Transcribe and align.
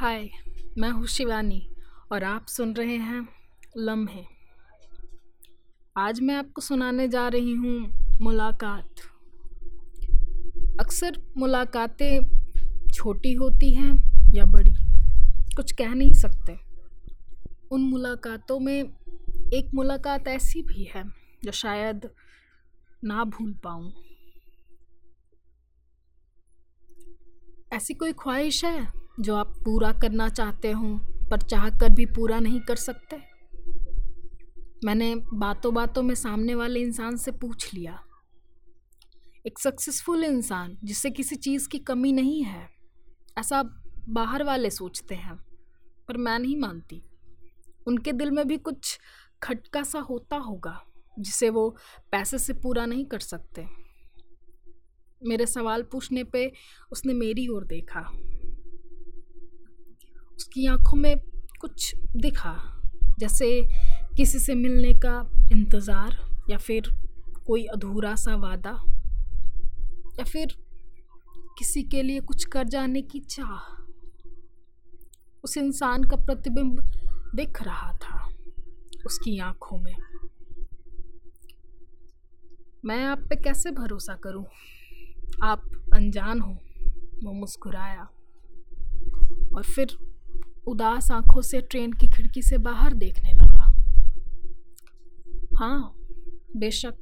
हाय, 0.00 0.30
मैं 0.78 0.90
हूँ 0.90 1.06
शिवानी 1.06 1.70
और 2.12 2.24
आप 2.24 2.46
सुन 2.46 2.74
रहे 2.74 2.96
हैं 2.96 3.28
लम्हे। 3.76 4.24
आज 5.96 6.20
मैं 6.20 6.34
आपको 6.34 6.60
सुनाने 6.60 7.08
जा 7.08 7.28
रही 7.28 7.52
हूँ 7.52 8.18
मुलाकात। 8.20 9.00
अक्सर 10.80 11.20
मुलाकातें 11.36 12.20
छोटी 12.94 13.32
होती 13.32 13.74
हैं 13.74 13.92
या 14.34 14.44
बड़ी, 14.44 14.74
कुछ 15.56 15.72
कह 15.72 15.94
नहीं 15.94 16.12
सकते। 16.12 16.56
उन 17.70 17.80
मुलाकातों 17.80 18.58
में 18.60 18.82
एक 19.54 19.70
मुलाकात 19.74 20.28
ऐसी 20.28 20.62
भी 20.62 20.90
है 20.94 21.04
जो 21.44 21.52
शायद 21.52 22.10
ना 23.04 23.24
भूल 23.24 23.52
पाऊँ। 23.52 23.92
ऐसी 27.72 27.94
कोई 27.94 28.12
ख्वाहिश 28.12 28.64
है? 28.64 28.99
जो 29.20 29.34
आप 29.34 29.54
पूरा 29.64 29.92
करना 29.92 30.28
चाहते 30.28 30.70
हो, 30.70 30.98
पर 31.30 31.42
चाह 31.42 31.70
कर 31.70 31.90
भी 31.90 32.06
पूरा 32.06 32.40
नहीं 32.40 32.60
कर 32.60 32.76
सकते। 32.76 33.18
मैंने 34.84 35.14
बातों 35.16 35.74
बातों 35.74 36.02
में 36.02 36.14
सामने 36.14 36.54
वाले 36.54 36.80
इंसान 36.80 37.16
से 37.16 37.30
पूछ 37.30 37.74
लिया। 37.74 38.04
एक 39.46 39.58
सक्सेसफुल 39.58 40.24
इंसान, 40.24 40.78
जिससे 40.84 41.10
किसी 41.10 41.36
चीज़ 41.36 41.68
की 41.68 41.78
कमी 41.78 42.12
नहीं 42.12 42.44
है, 42.44 42.68
ऐसा 43.38 43.62
बाहर 44.08 44.42
वाले 44.42 44.70
सोचते 44.70 45.14
हैं, 45.14 45.36
पर 46.08 46.16
मैं 46.16 46.38
नहीं 46.38 46.56
मानती। 46.56 47.02
उनके 47.86 48.12
दिल 48.12 48.30
में 48.30 48.48
भी 48.48 48.56
कुछ 48.56 48.98
खटका 49.42 49.82
सा 49.82 49.98
होता 49.98 50.36
होगा, 50.36 50.84
जिसे 51.18 51.50
वो 51.50 51.76
पैसे 52.12 52.38
से 52.38 52.52
पूरा 52.52 52.86
नहीं 52.86 53.06
कर 53.06 53.18
सकते। 53.18 53.66
मेरे 55.26 55.46
सवाल 55.46 55.82
पूछने 55.82 56.24
पे 56.24 56.52
उसने 56.92 57.12
मेरी 57.12 57.48
ओर 57.48 57.64
देखा। 57.64 58.12
उसकी 60.40 60.66
आँखों 60.66 60.96
में 60.96 61.16
कुछ 61.60 61.94
दिखा, 62.16 62.52
जैसे 63.18 63.46
किसी 64.16 64.38
से 64.38 64.54
मिलने 64.54 64.92
का 64.94 65.30
इंतज़ार 65.52 66.16
या 66.50 66.58
फिर 66.58 66.88
कोई 67.46 67.64
अधूरा 67.64 68.14
सा 68.14 68.36
वादा, 68.36 68.70
या 70.18 70.24
फिर 70.24 70.56
किसी 71.58 71.82
के 71.82 72.02
लिए 72.02 72.20
कुछ 72.20 72.44
कर 72.44 72.64
जाने 72.64 73.02
की 73.02 73.20
चाह। 73.20 73.58
उस 75.44 75.56
इंसान 75.56 76.04
का 76.04 76.16
प्रतिबिंब 76.16 76.80
दिख 77.34 77.62
रहा 77.62 77.92
था 77.92 78.28
उसकी 79.06 79.38
आँखों 79.38 79.78
में। 79.78 79.96
मैं 82.84 83.04
आप 83.04 83.26
पे 83.28 83.36
कैसे 83.36 83.70
भरोसा 83.70 84.14
करूँ? 84.14 84.44
आप 85.42 85.70
अनजान 85.94 86.40
हो, 86.40 86.58
वो 87.24 87.32
मुस्कुराया। 87.32 88.08
और 89.56 89.62
फिर 89.62 89.96
उदास 90.66 91.10
आँखों 91.10 91.42
से 91.42 91.60
ट्रेन 91.60 91.92
की 91.92 92.08
खिड़की 92.08 92.42
से 92.42 92.58
बाहर 92.58 92.94
देखने 92.94 93.32
लगा। 93.32 93.74
हाँ 95.58 95.94
बेशक 96.56 96.94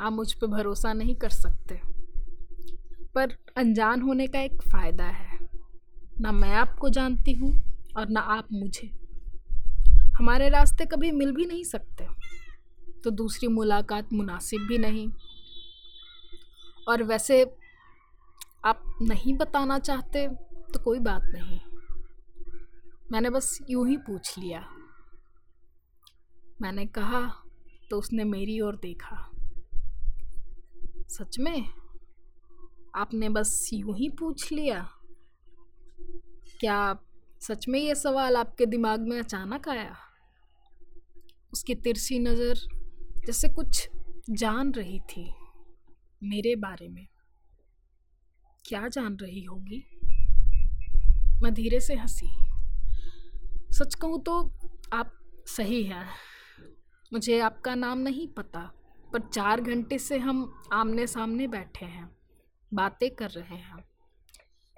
आप 0.00 0.12
मुझ 0.12 0.32
पर 0.32 0.46
भरोसा 0.46 0.92
नहीं 0.92 1.14
कर 1.14 1.28
सकते। 1.28 1.80
पर 3.14 3.36
अनजान 3.56 4.02
होने 4.02 4.26
का 4.26 4.40
एक 4.40 4.62
फ़ायदा 4.62 5.04
है। 5.04 5.38
ना 6.20 6.32
मैं 6.32 6.52
आपको 6.52 6.88
जानती 6.88 7.32
हूँ 7.32 7.62
और 7.96 8.08
ना 8.08 8.20
आप 8.20 8.48
मुझे। 8.52 8.90
हमारे 10.18 10.48
रास्ते 10.48 10.84
कभी 10.84 11.10
मिल 11.10 11.32
भी 11.32 11.46
नहीं 11.46 11.64
सकते। 11.64 12.06
तो 13.04 13.10
दूसरी 13.10 13.48
मुलाकात 13.48 14.12
मुनासिब 14.12 14.60
भी 14.60 14.78
नहीं। 14.78 15.08
और 16.88 17.02
वैसे 17.02 17.56
आप 18.64 18.98
नहीं 19.02 19.34
बताना 19.34 19.78
चाहते 19.78 20.28
तो 20.72 20.78
कोई 20.78 20.98
बात 20.98 21.22
नहीं। 21.24 21.60
मैंने 23.12 23.30
बस 23.30 23.58
यूँ 23.70 23.88
ही 23.88 23.96
पूछ 23.96 24.38
लिया। 24.38 24.60
मैंने 26.62 26.86
कहा 26.86 27.44
तो 27.90 27.98
उसने 27.98 28.24
मेरी 28.24 28.60
ओर 28.60 28.76
देखा। 28.76 29.30
सच 31.08 31.38
में? 31.38 31.68
आपने 32.94 33.28
बस 33.28 33.70
यूँ 33.72 33.96
ही 33.96 34.08
पूछ 34.08 34.52
लिया? 34.52 34.92
क्या 36.60 36.98
सच 37.40 37.68
में 37.68 37.80
ये 37.80 37.94
सवाल 37.94 38.36
आपके 38.36 38.66
दिमाग 38.66 39.00
में 39.00 39.18
अचानक 39.18 39.68
आया? 39.68 39.96
उसकी 41.52 41.74
तिरछी 41.74 42.18
नज़र 42.18 42.54
जैसे 43.26 43.48
कुछ 43.48 43.88
जान 44.30 44.72
रही 44.72 45.00
थी 45.00 45.34
मेरे 46.24 46.56
बारे 46.56 46.88
में। 46.88 47.06
क्या 48.64 48.88
जान 48.88 49.16
रही 49.16 49.44
होगी? 49.44 49.84
मैं 51.42 51.54
धीरे 51.54 51.80
से 51.80 51.94
हँसी। 51.94 52.51
सच 53.72 53.94
कहूँ 53.94 54.22
तो 54.22 54.40
आप 54.92 55.12
सही 55.46 55.82
हैं। 55.82 56.06
मुझे 57.12 57.38
आपका 57.40 57.74
नाम 57.74 57.98
नहीं 57.98 58.26
पता, 58.28 58.60
पर 59.12 59.20
चार 59.28 59.60
घंटे 59.60 59.98
से 59.98 60.18
हम 60.18 60.60
आमने 60.72 61.06
सामने 61.06 61.46
बैठे 61.46 61.86
हैं, 61.86 62.10
बातें 62.72 63.10
कर 63.10 63.30
रहे 63.30 63.56
हैं। 63.56 63.84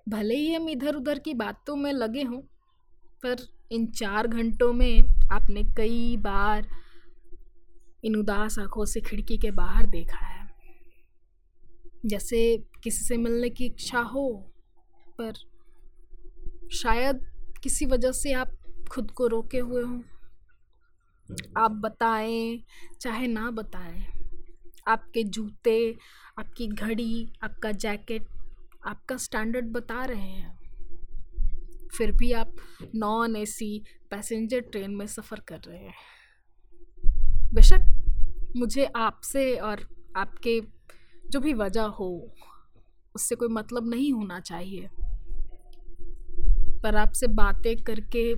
भले 0.09 0.34
ही 0.34 0.54
हम 0.54 0.69
इधर 0.69 0.94
उधर 0.94 1.19
की 1.19 1.34
बातों 1.34 1.77
में 1.77 1.93
लगे 1.93 2.22
हों, 2.22 2.41
पर 3.22 3.47
इन 3.72 3.87
चार 3.87 4.27
घंटों 4.27 4.72
में 4.72 5.03
आपने 5.33 5.62
कई 5.77 6.16
बार 6.16 6.69
इन 8.04 8.16
उदास 8.16 8.59
आँखों 8.59 8.84
से 8.84 9.00
खिड़की 9.00 9.38
के 9.38 9.50
बाहर 9.50 9.87
देखा 9.87 10.27
है। 10.27 10.43
जैसे 12.06 12.59
किसी 12.83 13.04
से 13.04 13.16
मिलने 13.16 13.50
की 13.50 13.66
इच्छा 13.66 14.00
हो, 14.00 14.28
पर 15.21 15.33
शायद 16.72 17.27
किसी 17.62 17.87
वजह 17.87 18.12
से 18.12 18.33
आप 18.33 18.56
खुद 18.89 19.11
को 19.11 19.27
रोके 19.27 19.59
हुए 19.59 19.83
हो। 19.83 20.03
आप 21.56 21.71
बताएँ, 21.71 22.62
चाहे 23.00 23.27
ना 23.27 23.50
बताएँ, 23.50 24.05
आपके 24.89 25.25
जूते, 25.25 25.97
आपकी 26.39 26.67
घड़ी, 26.67 27.33
आपका 27.43 27.72
जैकेट, 27.72 28.27
आपका 28.87 29.17
स्टैंडर्ड 29.17 29.67
बता 29.67 30.05
रहे 30.05 30.31
हैं। 30.31 30.59
फिर 31.99 32.12
भी 32.12 32.33
आप 32.33 32.56
नॉन 32.95 33.37
एसी 33.37 33.84
पैसेंजर 34.11 34.61
ट्रेन 34.61 34.91
में 34.91 35.06
सफ़र 35.06 35.41
कर 35.41 35.59
रहे 35.59 35.78
हैं। 35.78 35.95
बेशक 37.55 37.81
मुझे 38.56 38.84
आपसे 38.84 39.56
और 39.56 39.89
आपके 40.16 40.62
जो 41.31 41.41
भी 41.41 41.55
वजह 41.55 41.83
हो, 41.83 42.34
उससे 43.15 43.34
कोई 43.34 43.49
मतलब 43.49 43.89
नहीं 43.89 44.12
होना 44.12 44.41
चाहिए। 44.41 44.89
पर 46.83 46.97
आपसे 46.97 47.27
बातें 47.27 47.77
करके 47.77 48.34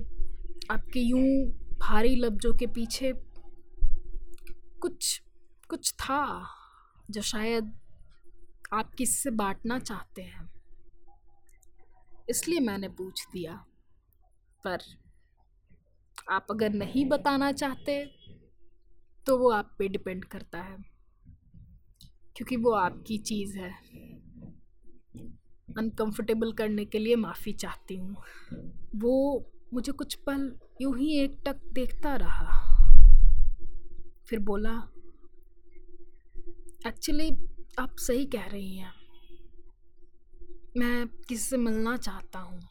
आपके 0.69 0.99
यूँ 0.99 1.45
भारी 1.79 2.15
लफ्ज़ों 2.15 2.53
के 2.53 2.67
पीछे 2.67 3.13
कुछ 4.81 5.21
कुछ 5.69 5.93
था 5.93 6.23
जो 7.11 7.21
शायद 7.23 7.71
आप 8.73 8.93
किससे 8.93 9.29
बांटना 9.31 9.79
चाहते 9.79 10.21
हैं। 10.21 10.49
इसलिए 12.29 12.59
मैंने 12.59 12.89
पूछ 12.89 13.25
दिया, 13.33 13.53
पर 14.63 14.83
आप 16.31 16.47
अगर 16.51 16.69
नहीं 16.71 17.05
बताना 17.05 17.51
चाहते 17.53 18.03
तो 19.25 19.37
वो 19.37 19.49
आप 19.51 19.75
पे 19.79 19.87
डिपेंड 19.87 20.25
करता 20.25 20.61
है, 20.61 20.77
क्योंकि 22.35 22.55
वो 22.57 22.71
आपकी 22.73 23.17
चीज़ 23.19 23.57
है। 23.59 23.71
अनकंफर्टेबल 25.77 26.51
करने 26.53 26.85
के 26.85 26.99
लिए 26.99 27.15
माफ़ी 27.17 27.53
चाहती 27.55 27.95
हूँ। 27.95 28.15
वो 28.95 29.13
मुझे 29.73 29.91
कुछ 29.91 30.15
पल 30.15 30.51
यूँ 30.81 30.97
ही 30.97 31.19
एक 31.19 31.37
टक 31.45 31.55
देखता 31.73 32.15
रहा। 32.15 32.55
फिर 34.27 34.39
बोला 34.39 34.71
एक्चुअली 36.87 37.29
आप 37.79 37.95
सही 37.97 38.25
कह 38.25 38.45
रही 38.45 38.77
हैं। 38.77 38.93
मैं 40.77 41.07
किसी 41.07 41.43
से 41.43 41.57
मिलना 41.57 41.97
चाहता 41.97 42.39
हूँ। 42.39 42.61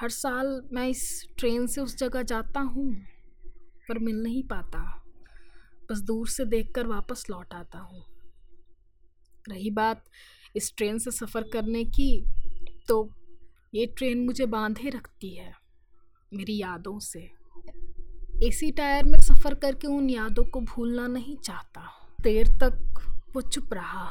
हर 0.00 0.08
साल 0.08 0.62
मैं 0.72 0.88
इस 0.88 1.28
ट्रेन 1.38 1.66
से 1.66 1.80
उस 1.80 1.96
जगह 1.96 2.22
जाता 2.22 2.60
हूँ, 2.60 2.94
पर 3.88 3.98
मिल 3.98 4.22
नहीं 4.22 4.42
पाता। 4.42 5.02
बस 5.90 5.98
दूर 5.98 6.28
से 6.28 6.44
देखकर 6.44 6.86
वापस 6.86 7.26
लौट 7.30 7.54
आता 7.54 7.78
हूँ। 7.78 8.04
रही 9.48 9.70
बात 9.70 10.04
इस 10.56 10.74
ट्रेन 10.76 10.98
से 10.98 11.10
सफ़र 11.10 11.42
करने 11.42 11.84
की 11.84 12.24
तो 12.88 13.10
ये 13.74 13.86
ट्रेन 13.86 14.24
मुझे 14.26 14.46
बांधे 14.46 14.90
रखती 14.90 15.34
है। 15.34 15.65
मेरी 16.34 16.56
यादों 16.58 16.98
से। 16.98 17.20
एसी 18.46 18.70
टायर 18.70 19.04
में 19.04 19.18
सफ़र 19.18 19.54
करके 19.54 19.86
उन 19.86 20.10
यादों 20.10 20.44
को 20.44 20.60
भूलना 20.60 21.06
नहीं 21.06 21.36
चाहता। 21.36 21.82
देर 22.20 22.46
तक 22.46 23.00
वो 23.34 23.40
चुप 23.40 23.74
रहा। 23.74 24.04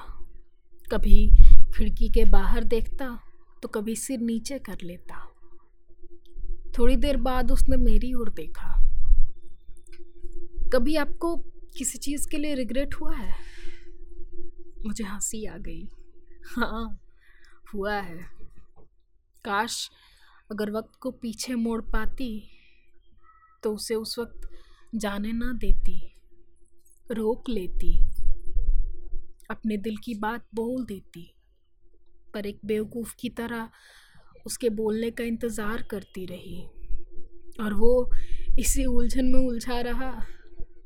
कभी 0.91 1.29
खिड़की 1.75 2.09
के 2.09 2.25
बाहर 2.25 2.63
देखता 2.63 3.19
तो 3.63 3.67
कभी 3.67 3.95
सिर 3.95 4.19
नीचे 4.19 4.59
कर 4.59 4.77
लेता। 4.83 5.31
थोड़ी 6.77 6.95
देर 6.95 7.17
बाद 7.17 7.51
उसने 7.51 7.77
मेरी 7.77 8.13
ओर 8.13 8.29
देखा। 8.29 8.71
कभी 10.73 10.95
आपको 10.95 11.35
किसी 11.77 11.97
चीज़ 11.97 12.27
के 12.29 12.37
लिए 12.37 12.55
रिग्रेट 12.55 12.95
हुआ 12.95 13.15
है? 13.15 13.35
मुझे 14.85 15.03
हँसी 15.03 15.45
आ 15.45 15.57
गई। 15.57 15.89
हाँ 16.55 16.99
हुआ 17.73 17.93
है। 17.93 18.17
काश 19.45 19.89
अगर 20.49 20.71
वक्त 20.71 20.95
को 20.95 21.11
पीछे 21.11 21.55
मोड़ 21.55 21.81
पाती 21.81 22.31
तो 23.63 23.73
उसे 23.73 23.95
उस 23.95 24.19
वक्त 24.19 24.49
जाने 24.95 25.31
ना 25.31 25.51
देती, 25.53 25.99
रोक 27.11 27.49
लेती, 27.49 27.97
अपने 29.51 29.77
दिल 29.77 29.97
की 29.97 30.13
बात 30.15 30.45
बोल 30.55 30.85
देती, 30.85 31.33
पर 32.33 32.45
एक 32.45 32.59
बेवकूफ़ 32.65 33.15
की 33.19 33.29
तरह 33.29 33.69
उसके 34.45 34.69
बोलने 34.69 35.11
का 35.11 35.23
इंतज़ार 35.23 35.81
करती 35.81 36.25
रही। 36.25 36.61
और 37.61 37.73
वो 37.73 38.11
इसी 38.59 38.85
उलझन 38.85 39.25
में 39.25 39.39
उलझा 39.39 39.79
रहा 39.81 40.11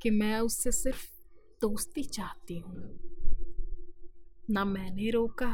कि 0.01 0.09
मैं 0.09 0.39
उससे 0.39 0.71
सिर्फ़ 0.71 1.05
दोस्ती 1.61 2.03
चाहती 2.03 2.57
हूँ। 2.57 2.99
ना 4.49 4.65
मैंने 4.65 5.09
रोका 5.09 5.51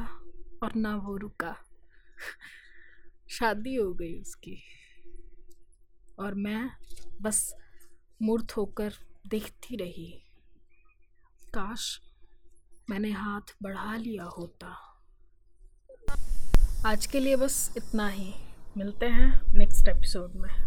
और 0.63 0.75
ना 0.75 0.95
वो 0.95 1.15
रुका। 1.17 1.55
शादी 3.29 3.75
हो 3.75 3.93
गई 3.93 4.21
उसकी। 4.21 4.63
और 6.19 6.33
मैं 6.33 6.69
बस 7.21 7.55
मूर्त 8.21 8.57
होकर 8.57 8.93
देखती 9.27 9.75
रही। 9.75 10.21
काश 11.53 12.01
मैंने 12.89 13.11
हाथ 13.11 13.55
बढ़ा 13.63 13.95
लिया 13.95 14.23
होता। 14.23 14.67
आज 16.85 17.05
के 17.05 17.19
लिए 17.19 17.35
बस 17.35 17.73
इतना 17.77 18.07
ही। 18.07 18.33
मिलते 18.77 19.05
हैं 19.05 19.53
नेक्स्ट 19.53 19.87
एपिसोड 19.87 20.31
में। 20.35 20.64